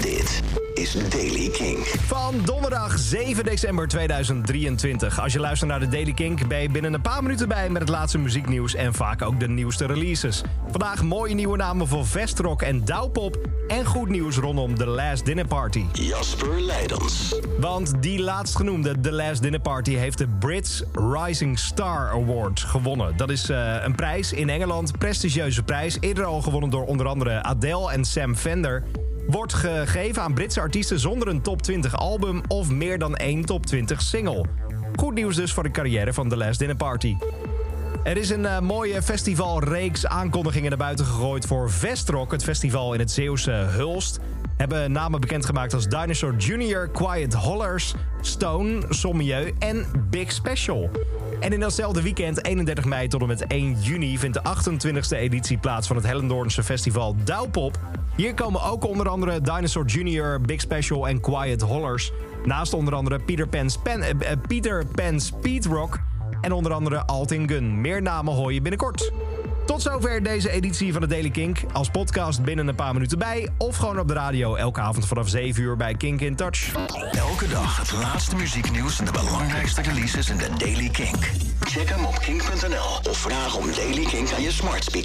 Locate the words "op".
73.98-74.08, 82.04-82.18